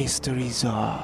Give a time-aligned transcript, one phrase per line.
[0.00, 0.96] Mystery Zone.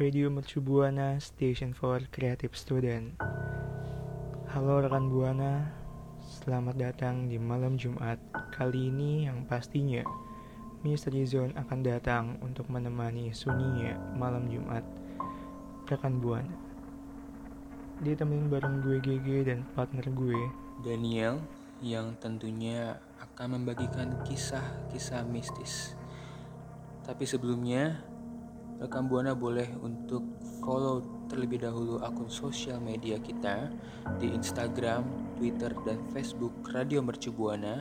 [0.00, 3.20] Radio Mercu Buana Station for Creative Student.
[4.48, 5.68] Halo rekan Buana,
[6.24, 8.16] selamat datang di malam Jumat.
[8.56, 10.00] Kali ini yang pastinya
[10.80, 14.88] Mystery Zone akan datang untuk menemani sunyinya malam Jumat.
[15.84, 16.56] Rekan Buana.
[18.00, 20.40] Ditemenin bareng gue GG dan partner gue
[20.80, 25.96] Daniel yang tentunya akan membagikan kisah-kisah mistis.
[27.04, 28.00] Tapi sebelumnya,
[28.80, 30.24] rekan Buana boleh untuk
[30.60, 33.72] follow terlebih dahulu akun sosial media kita
[34.20, 35.04] di Instagram,
[35.40, 37.80] Twitter, dan Facebook Radio Mercu Buana.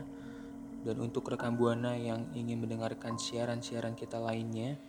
[0.80, 4.80] Dan untuk rekan Buana yang ingin mendengarkan siaran-siaran kita lainnya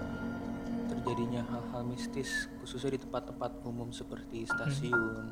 [0.91, 5.31] terjadinya hal-hal mistis khususnya di tempat-tempat umum seperti stasiun,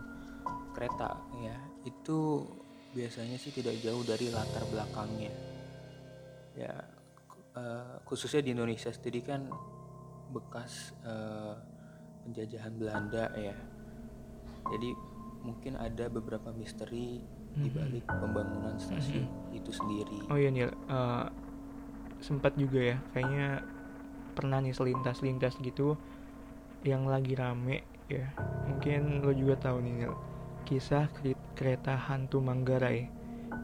[0.71, 2.47] kereta ya itu
[2.95, 5.33] biasanya sih tidak jauh dari latar belakangnya.
[6.55, 6.73] Ya
[7.59, 9.51] eh, khususnya di Indonesia sendiri kan
[10.31, 11.55] bekas eh,
[12.23, 13.55] penjajahan Belanda ya.
[14.69, 17.23] Jadi mungkin ada beberapa misteri
[17.55, 20.29] di balik pembangunan stasiun itu sendiri.
[20.29, 21.27] Oh iya Nil, uh,
[22.21, 23.63] sempat juga ya, kayaknya
[24.37, 25.97] pernah nih selintas-lintas gitu
[26.87, 28.31] yang lagi rame ya.
[28.69, 30.13] Mungkin lo juga tahu nih Nil,
[30.63, 31.09] kisah
[31.57, 33.09] kereta hantu Manggarai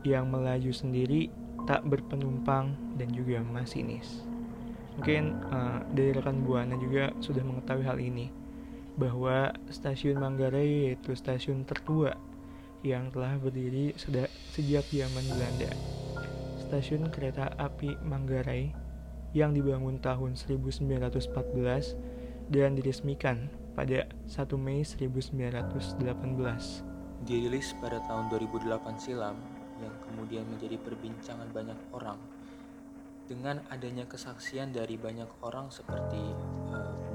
[0.03, 1.30] yang melaju sendiri
[1.66, 4.25] tak berpenumpang dan juga masinis.
[4.96, 8.45] Mungkin uh, dari rekan Buana juga sudah mengetahui hal ini
[8.96, 12.16] bahwa stasiun Manggarai yaitu stasiun tertua
[12.86, 15.72] yang telah berdiri sejak zaman Belanda.
[16.66, 18.72] Stasiun kereta api Manggarai
[19.36, 21.12] yang dibangun tahun 1914
[22.48, 27.28] dan diresmikan pada 1 Mei 1918.
[27.28, 29.36] Dirilis pada tahun 2008 silam
[29.84, 32.16] yang kemudian menjadi perbincangan banyak orang
[33.26, 36.22] dengan adanya kesaksian dari banyak orang seperti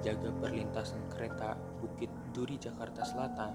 [0.00, 3.52] penjaga perlintasan kereta Bukit Duri Jakarta Selatan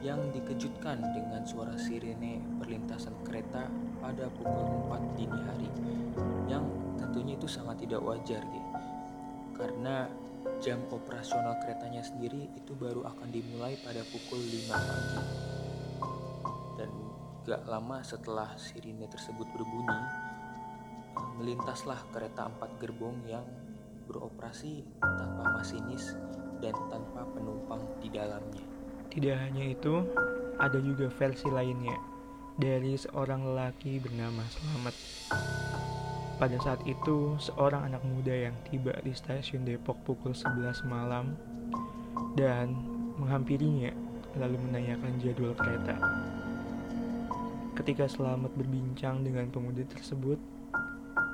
[0.00, 3.68] yang dikejutkan dengan suara sirene perlintasan kereta
[4.00, 5.68] pada pukul 4 dini hari
[6.48, 6.64] yang
[6.96, 8.70] tentunya itu sangat tidak wajar gitu
[9.52, 10.08] karena
[10.64, 15.20] jam operasional keretanya sendiri itu baru akan dimulai pada pukul 5 pagi.
[16.80, 16.90] Dan
[17.44, 23.44] gak lama setelah sirine tersebut berbunyi eh, melintaslah kereta empat gerbong yang
[24.14, 26.14] beroperasi tanpa masinis
[26.62, 28.62] dan tanpa penumpang di dalamnya
[29.10, 30.06] Tidak hanya itu,
[30.62, 31.98] ada juga versi lainnya
[32.54, 34.94] dari seorang lelaki bernama Slamet.
[36.34, 41.34] Pada saat itu, seorang anak muda yang tiba di stasiun Depok pukul 11 malam
[42.34, 42.74] dan
[43.18, 43.94] menghampirinya
[44.38, 45.94] lalu menanyakan jadwal kereta.
[47.74, 50.38] Ketika Slamet berbincang dengan pemuda tersebut,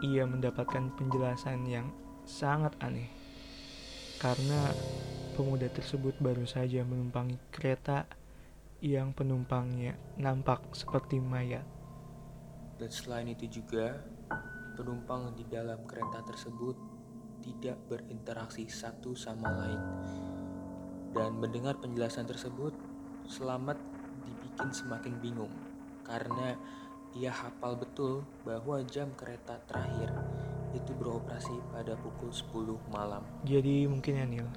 [0.00, 1.88] ia mendapatkan penjelasan yang
[2.26, 3.08] sangat aneh.
[4.20, 4.72] Karena
[5.36, 8.04] pemuda tersebut baru saja menumpangi kereta
[8.80, 11.64] yang penumpangnya nampak seperti mayat.
[12.80, 14.00] dan selain itu juga
[14.72, 16.72] penumpang di dalam kereta tersebut
[17.44, 19.80] tidak berinteraksi satu sama lain
[21.12, 22.72] dan mendengar penjelasan tersebut
[23.30, 23.78] Selamat
[24.26, 25.52] dibikin semakin bingung
[26.02, 26.58] karena
[27.14, 30.10] ia hafal betul bahwa jam kereta terakhir
[30.74, 34.48] itu beroperasi pada pukul 10 malam Jadi mungkin ya Nil,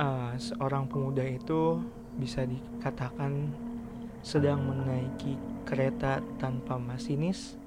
[0.00, 1.82] ah, seorang pemuda itu
[2.16, 3.50] bisa dikatakan
[4.24, 5.36] sedang menaiki
[5.68, 7.60] kereta tanpa masinis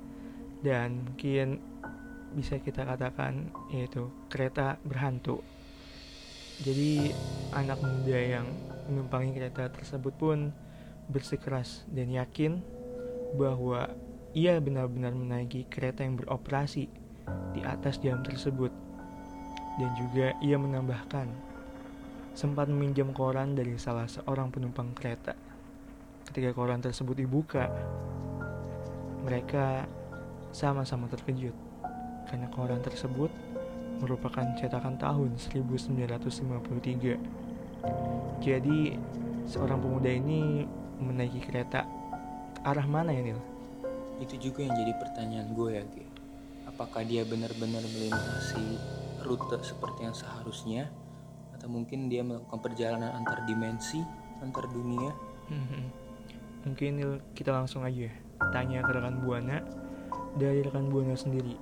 [0.66, 1.62] dan mungkin
[2.34, 5.42] bisa kita katakan yaitu kereta berhantu.
[6.58, 7.14] Jadi
[7.54, 8.48] anak muda yang
[8.90, 10.50] menumpangi kereta tersebut pun
[11.08, 12.60] bersikeras dan yakin
[13.38, 13.94] bahwa
[14.34, 16.90] ia benar-benar menaiki kereta yang beroperasi
[17.54, 18.72] di atas jam tersebut.
[19.78, 21.30] Dan juga ia menambahkan
[22.38, 25.34] sempat meminjam koran dari salah seorang penumpang kereta.
[26.30, 27.66] Ketika koran tersebut dibuka,
[29.26, 29.90] mereka
[30.54, 31.54] sama-sama terkejut
[32.28, 33.32] karena koran tersebut
[34.00, 37.18] merupakan cetakan tahun 1953.
[38.42, 38.80] Jadi,
[39.50, 40.66] seorang pemuda ini
[41.02, 41.86] menaiki kereta
[42.54, 43.42] ke arah mana ya, Nil?
[44.22, 46.07] Itu juga yang jadi pertanyaan gue ya, Ge.
[46.68, 48.78] Apakah dia benar-benar melintasi
[49.24, 50.92] rute seperti yang seharusnya?
[51.56, 54.04] Atau mungkin dia melakukan perjalanan antar dimensi,
[54.44, 55.12] antar dunia?
[55.48, 55.84] Mhm.
[56.68, 56.92] Mungkin
[57.32, 58.14] kita langsung aja ya,
[58.52, 59.64] tanya ke rekan Buana
[60.36, 61.56] dari rekan Buana sendiri.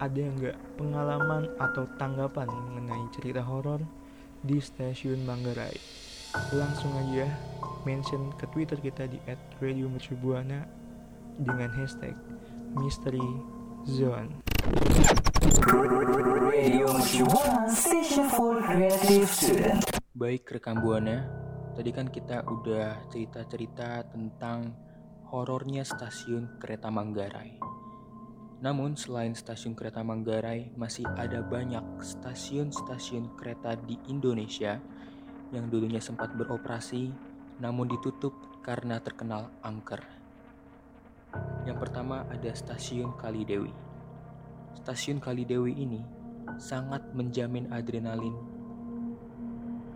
[0.00, 3.84] Ada nggak pengalaman atau tanggapan mengenai cerita horor
[4.42, 5.76] di stasiun Manggarai?
[6.56, 7.28] Langsung aja
[7.84, 9.20] mention ke Twitter kita di
[9.60, 10.64] @radiomercubuana
[11.38, 12.16] dengan hashtag
[12.72, 13.20] Mystery
[13.82, 14.30] Zone.
[20.14, 21.26] Baik rekam Buana,
[21.74, 24.70] tadi kan kita udah cerita-cerita tentang
[25.26, 27.58] horornya stasiun kereta Manggarai.
[28.62, 34.78] Namun selain stasiun kereta Manggarai, masih ada banyak stasiun-stasiun kereta di Indonesia
[35.50, 37.10] yang dulunya sempat beroperasi
[37.58, 40.21] namun ditutup karena terkenal angker.
[41.62, 43.70] Yang pertama ada stasiun Kalidewi.
[44.82, 46.02] Stasiun Kalidewi ini
[46.58, 48.34] sangat menjamin adrenalin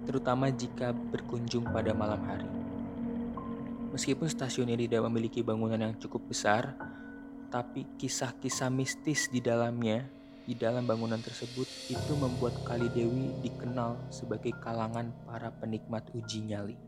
[0.06, 2.46] terutama jika berkunjung pada malam hari.
[3.90, 6.78] Meskipun stasiun ini tidak memiliki bangunan yang cukup besar,
[7.50, 10.06] tapi kisah-kisah mistis di dalamnya,
[10.46, 16.85] di dalam bangunan tersebut itu membuat Kali Dewi dikenal sebagai kalangan para penikmat uji nyali.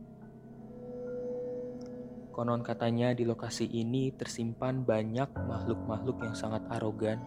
[2.39, 7.19] Konon katanya di lokasi ini tersimpan banyak makhluk-makhluk yang sangat arogan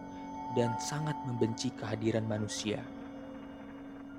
[0.56, 2.80] dan sangat membenci kehadiran manusia.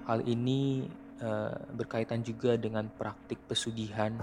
[0.05, 0.85] Hal ini
[1.17, 4.13] uh, berkaitan juga dengan praktik pesugihan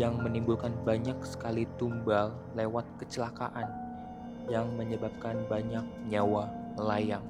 [0.00, 3.68] yang menimbulkan banyak sekali tumbal lewat kecelakaan
[4.48, 6.48] yang menyebabkan banyak nyawa
[6.80, 7.24] melayang.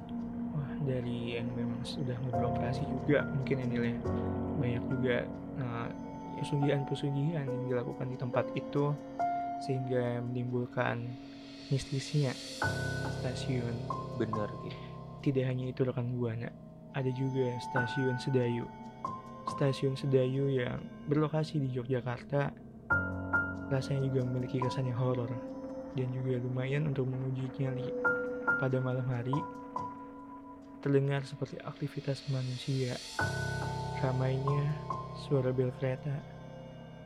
[0.55, 3.91] Wah, dari yang memang sudah beroperasi juga mungkin ini ya
[4.55, 5.17] banyak juga
[5.59, 5.87] uh,
[6.39, 8.95] pesugihan-pesugihan yang dilakukan di tempat itu
[9.63, 11.03] sehingga menimbulkan
[11.69, 12.31] mistisnya
[13.19, 13.75] stasiun.
[14.15, 14.79] Bener gitu.
[15.19, 16.47] Tidak hanya itu rekan buana,
[16.95, 18.65] ada juga stasiun Sedayu.
[19.51, 20.79] Stasiun Sedayu yang
[21.11, 22.55] berlokasi di Yogyakarta
[23.69, 25.29] rasanya juga memiliki kesan yang horor
[25.93, 27.85] dan juga lumayan untuk menguji nyali
[28.57, 29.35] pada malam hari
[30.79, 32.95] terdengar seperti aktivitas manusia
[33.99, 34.73] ramainya
[35.19, 36.39] suara bel kereta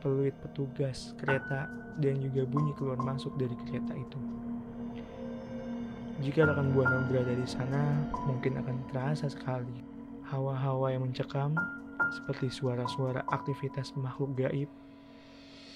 [0.04, 1.64] peluit petugas kereta
[1.96, 4.20] dan juga bunyi keluar masuk dari kereta itu.
[6.20, 9.82] Jika rekan buana berada di sana mungkin akan terasa sekali
[10.28, 11.56] hawa-hawa yang mencekam
[12.12, 14.70] seperti suara-suara aktivitas makhluk gaib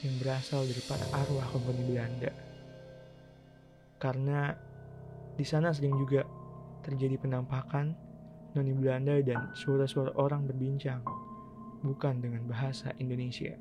[0.05, 2.31] yang berasal dari para arwah kompeni Belanda.
[3.99, 4.55] Karena
[5.35, 6.23] di sana sering juga
[6.87, 7.97] terjadi penampakan
[8.55, 11.03] noni Belanda dan suara-suara orang berbincang,
[11.83, 13.55] bukan dengan bahasa Indonesia.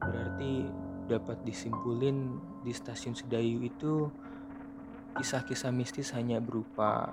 [0.00, 0.66] Berarti
[1.10, 4.08] dapat disimpulin di stasiun Sedayu itu
[5.18, 7.10] kisah-kisah mistis hanya berupa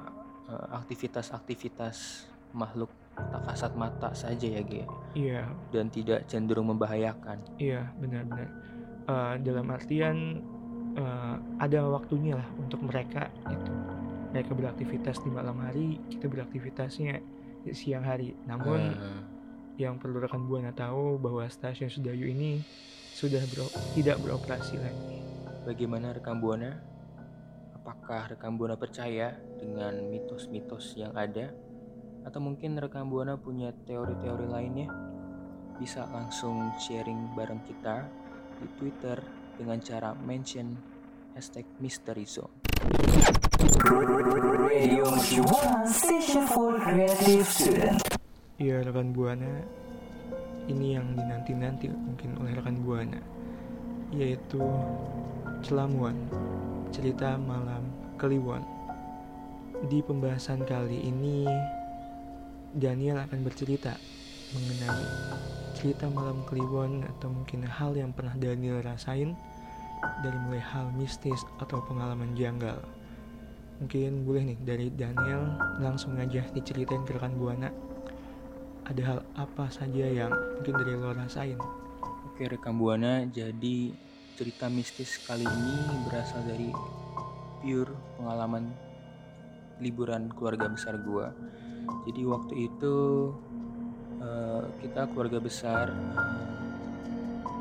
[0.48, 4.86] uh, aktivitas-aktivitas makhluk tak kasat mata saja ya, Ge.
[5.18, 5.50] Iya.
[5.74, 7.42] Dan tidak cenderung membahayakan.
[7.58, 8.50] Iya, benar-benar.
[9.10, 10.46] Uh, dalam artian
[10.98, 13.74] uh, ada waktunya lah untuk mereka itu
[14.34, 17.24] mereka beraktivitas di malam hari kita beraktivitasnya
[17.64, 19.37] di siang hari namun uh.
[19.78, 22.60] Yang perlu rekan buana tahu bahwa stasiun Sudayu ini
[23.14, 25.22] sudah bero tidak beroperasi lagi.
[25.70, 26.74] Bagaimana rekan buana
[27.78, 31.54] apakah rekan buana percaya dengan mitos-mitos yang ada?
[32.26, 34.90] Atau mungkin rekan buana punya teori-teori lainnya?
[35.78, 38.10] Bisa langsung sharing bareng kita
[38.58, 39.22] di Twitter
[39.56, 40.74] dengan cara mention
[41.38, 42.52] hashtag Mystery Zone.
[48.58, 49.62] Iya rekan Buana,
[50.66, 53.22] ini yang dinanti-nanti mungkin oleh rekan Buana,
[54.10, 54.58] yaitu
[55.62, 56.18] Celamuan,
[56.90, 57.86] cerita malam
[58.18, 58.66] Kliwon.
[59.86, 61.46] Di pembahasan kali ini,
[62.74, 63.94] Daniel akan bercerita
[64.58, 65.06] mengenai
[65.78, 69.38] cerita malam Kliwon atau mungkin hal yang pernah Daniel rasain
[70.26, 72.82] dari mulai hal mistis atau pengalaman janggal.
[73.86, 75.46] Mungkin boleh nih dari Daniel
[75.78, 77.70] langsung aja diceritain ke rekan Buana.
[78.88, 81.60] Ada hal apa saja yang mungkin dari lo rasain?
[82.32, 83.92] Oke rekam buana, jadi
[84.40, 86.72] cerita mistis kali ini berasal dari
[87.60, 88.72] pure pengalaman
[89.84, 91.36] liburan keluarga besar gua.
[92.08, 92.96] Jadi waktu itu
[94.24, 96.48] eh, kita keluarga besar eh,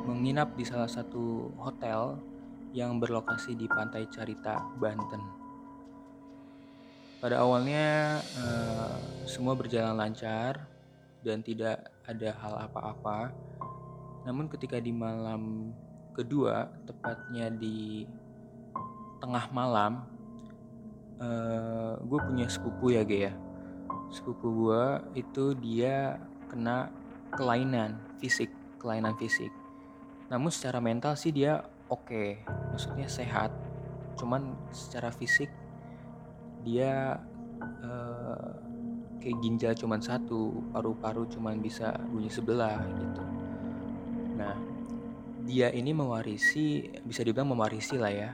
[0.06, 2.22] menginap di salah satu hotel
[2.70, 5.26] yang berlokasi di Pantai Carita, Banten.
[7.18, 8.94] Pada awalnya eh,
[9.26, 10.75] semua berjalan lancar
[11.26, 13.34] dan tidak ada hal apa-apa.
[14.22, 15.74] Namun ketika di malam
[16.14, 18.06] kedua, tepatnya di
[19.18, 20.06] tengah malam,
[21.18, 23.32] eh gue punya sepupu ya, Ge ya.
[24.14, 24.84] Sepupu gue
[25.18, 26.94] itu dia kena
[27.34, 29.50] kelainan fisik, kelainan fisik.
[30.30, 32.38] Namun secara mental sih dia oke,
[32.70, 33.50] maksudnya sehat.
[34.14, 35.50] Cuman secara fisik
[36.62, 37.18] dia
[37.82, 38.50] eh,
[39.20, 43.22] kayak ginjal cuman satu, paru-paru cuman bisa bunyi sebelah gitu.
[44.36, 44.54] Nah,
[45.46, 48.30] dia ini mewarisi, bisa dibilang mewarisi lah ya,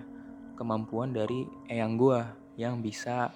[0.56, 3.32] kemampuan dari eyang gua yang bisa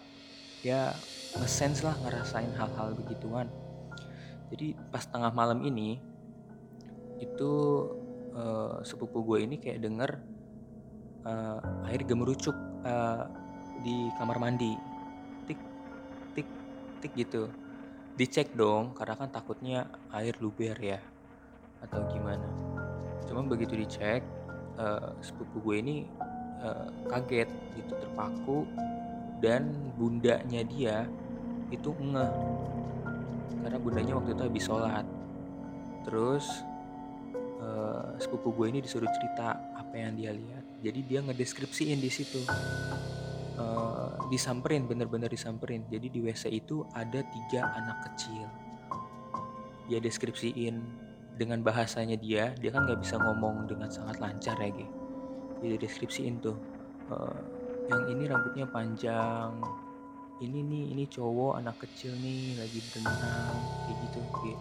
[0.60, 0.92] ya
[1.36, 3.48] ngesense lah ngerasain hal-hal begituan.
[4.50, 5.98] Jadi pas tengah malam ini
[7.18, 7.52] itu
[8.36, 10.10] eh, sepupu gue ini kayak denger
[11.26, 13.24] eh, air gemerucuk eh,
[13.82, 14.95] di kamar mandi
[16.96, 17.52] tik tik gitu.
[18.16, 21.00] Dicek dong karena kan takutnya air luber ya
[21.84, 22.48] atau gimana.
[23.28, 24.24] Cuman begitu dicek
[24.80, 25.96] eh, sepupu gue ini
[26.64, 28.64] eh, kaget gitu terpaku
[29.44, 29.68] dan
[30.00, 31.04] bundanya dia
[31.68, 32.32] itu ngeh.
[33.60, 35.04] Karena bundanya waktu itu habis sholat.
[36.08, 36.48] Terus
[37.60, 40.64] eh, sepupu gue ini disuruh cerita apa yang dia lihat.
[40.80, 42.40] Jadi dia ngedeskripsiin di situ
[43.56, 48.44] Eh, disamperin bener-bener disamperin jadi di WC itu ada tiga anak kecil
[49.88, 50.76] dia deskripsiin
[51.40, 54.86] dengan bahasanya dia dia kan nggak bisa ngomong dengan sangat lancar ya Ge.
[55.64, 56.52] dia deskripsiin tuh
[57.08, 57.40] eh,
[57.88, 59.56] yang ini rambutnya panjang
[60.44, 63.56] ini nih ini cowok anak kecil nih lagi berenang
[63.88, 64.54] kayak gitu Ge.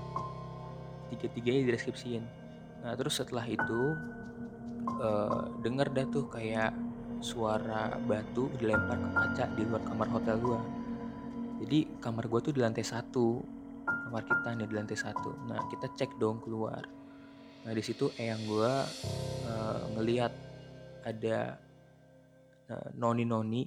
[1.12, 2.24] tiga-tiganya dideskripsiin
[2.80, 3.82] nah terus setelah itu
[5.04, 6.85] eh, denger dah tuh kayak
[7.26, 10.62] suara batu dilempar ke kaca di luar kamar hotel gua.
[11.66, 13.42] Jadi kamar gua tuh di lantai satu,
[13.90, 15.34] kamar kita nih di lantai satu.
[15.50, 16.86] Nah kita cek dong keluar.
[17.66, 18.86] Nah di situ eyang gua
[19.50, 20.34] eh, ngeliat
[21.02, 21.58] ada
[22.70, 23.66] eh, noni-noni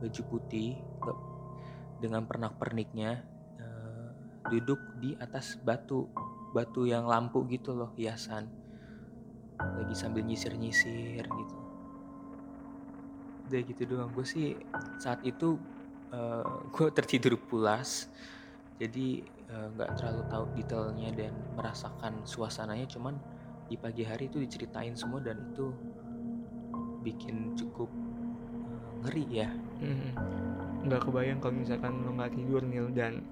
[0.00, 1.22] baju putih ke-
[2.00, 3.10] dengan pernak-perniknya
[3.60, 4.08] eh,
[4.48, 6.08] duduk di atas batu,
[6.56, 8.48] batu yang lampu gitu loh hiasan.
[9.60, 11.67] Lagi sambil nyisir-nyisir gitu
[13.48, 14.12] udah gitu doang.
[14.12, 14.54] Gue sih
[15.00, 15.56] saat itu
[16.74, 18.12] gue tertidur pulas.
[18.78, 22.86] Jadi eh, nggak terlalu tahu detailnya dan merasakan suasananya.
[22.86, 23.18] Cuman
[23.68, 25.72] di pagi hari itu diceritain semua dan itu
[27.02, 29.50] bikin cukup eh, ngeri ya.
[29.78, 30.12] Hmm,
[30.86, 33.24] nggak kebayang kalau misalkan lo nggak tidur Nil dan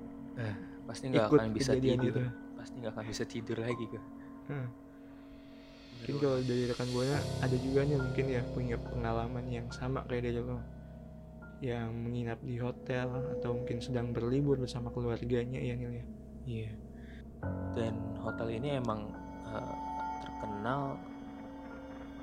[0.87, 2.15] pasti nggak akan bisa tidur.
[2.15, 2.23] itu.
[2.55, 4.03] pasti nggak akan bisa tidur lagi gue
[4.49, 4.67] hmm,
[5.97, 10.29] mungkin kalau dari rekan buana ada juga nih mungkin ya punya pengalaman yang sama kayak
[10.29, 10.61] dari lo
[11.65, 13.09] yang menginap di hotel
[13.41, 16.07] atau mungkin sedang berlibur bersama keluarganya ya Nil ya
[16.47, 16.71] Iya.
[17.75, 19.11] Dan hotel ini emang
[19.51, 19.75] eh,
[20.23, 20.95] terkenal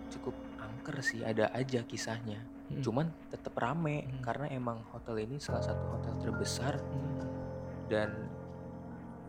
[0.07, 2.39] cukup angker sih, ada aja kisahnya.
[2.71, 2.79] Hmm.
[2.79, 4.23] Cuman tetap rame Hmm.
[4.23, 7.19] karena emang hotel ini salah satu hotel terbesar Hmm.
[7.91, 8.09] dan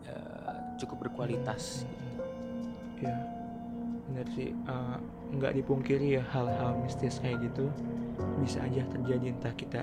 [0.06, 1.82] eh, cukup berkualitas.
[2.94, 3.10] gitu.
[3.10, 3.33] ya
[4.14, 4.96] benar sih Eh,
[5.34, 7.66] nggak dipungkiri ya hal-hal mistis kayak gitu
[8.38, 9.82] bisa aja terjadi entah kita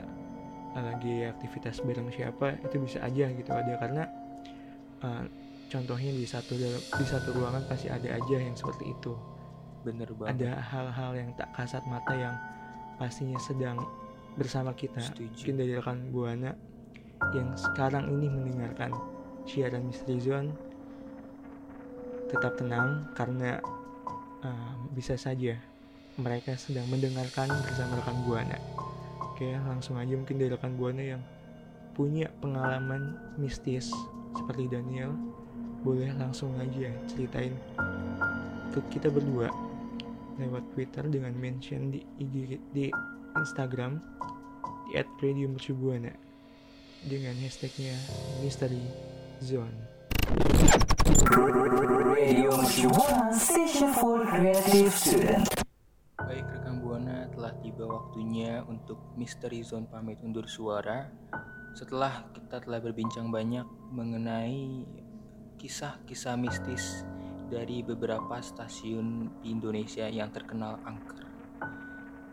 [0.71, 4.03] lagi aktivitas bareng siapa itu bisa aja gitu ada karena
[5.03, 5.23] eh,
[5.67, 9.11] contohnya di satu dal- di satu ruangan pasti ada aja yang seperti itu
[9.83, 10.47] Bener banget.
[10.47, 12.35] ada hal-hal yang tak kasat mata yang
[12.95, 13.83] pastinya sedang
[14.31, 15.27] bersama kita Setuju.
[15.27, 16.51] mungkin dari rekan buana
[17.35, 18.95] yang sekarang ini mendengarkan
[19.43, 20.49] siaran Misteri Zone
[22.29, 23.59] tetap tenang karena
[24.45, 25.57] uh, bisa saja
[26.19, 28.57] mereka sedang mendengarkan bersama rekan buana
[29.21, 31.21] oke langsung aja mungkin dari rekan buana yang
[31.97, 33.91] punya pengalaman mistis
[34.35, 35.11] seperti Daniel
[35.81, 37.57] boleh langsung aja ceritain
[38.71, 39.49] ke kita berdua
[40.39, 42.87] lewat Twitter dengan mention di IG di
[43.35, 43.99] Instagram
[44.87, 46.13] di @radiomercubuana
[47.05, 47.97] dengan hashtagnya
[48.45, 48.85] Mystery
[49.41, 49.90] Zone.
[56.21, 61.09] Baik rekan Buana telah tiba waktunya untuk Misteri Zone pamit undur suara
[61.73, 63.63] setelah kita telah berbincang banyak
[63.95, 64.83] mengenai
[65.57, 67.07] kisah-kisah mistis
[67.51, 71.23] dari beberapa stasiun di Indonesia yang terkenal angker.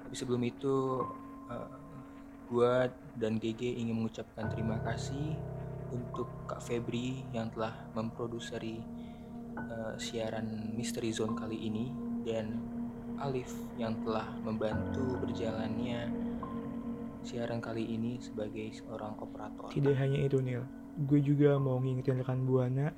[0.06, 1.04] Tapi sebelum itu
[1.50, 1.70] uh,
[2.48, 5.36] gua dan GG ingin mengucapkan terima kasih
[5.92, 8.80] untuk Kak Febri yang telah memproduseri
[9.56, 11.90] uh, siaran Misteri Zone kali ini
[12.26, 12.58] dan
[13.18, 16.06] Alif yang telah membantu berjalannya
[17.26, 19.74] siaran kali ini sebagai seorang operator.
[19.74, 20.62] Tidak hanya itu Nil,
[21.08, 22.94] gue juga mau ngingetin rekan Buana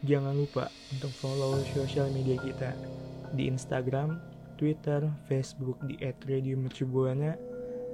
[0.00, 2.72] Jangan lupa untuk follow sosial media kita
[3.36, 4.16] di Instagram,
[4.56, 7.36] Twitter, Facebook di @radiomercubuana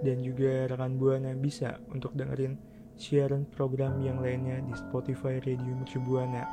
[0.06, 2.54] dan juga rekan Buana bisa untuk dengerin
[2.96, 6.48] siaran program yang lainnya di Spotify Radio Mercubuana